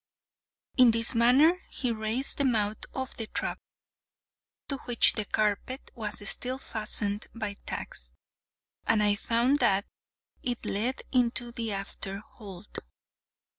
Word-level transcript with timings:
In 0.77 0.89
this 0.89 1.13
manner 1.13 1.61
he 1.69 1.91
raised 1.91 2.39
the 2.39 2.43
mouth 2.43 2.85
of 2.91 3.15
the 3.17 3.27
trap 3.27 3.59
(to 4.67 4.77
which 4.85 5.13
the 5.13 5.25
carpet 5.25 5.91
was 5.93 6.27
still 6.27 6.57
fastened 6.57 7.27
by 7.35 7.53
tacks), 7.67 8.11
and 8.87 9.03
I 9.03 9.13
found 9.13 9.57
that 9.59 9.85
it 10.41 10.65
led 10.65 11.03
into 11.11 11.51
the 11.51 11.73
after 11.73 12.17
hold. 12.17 12.79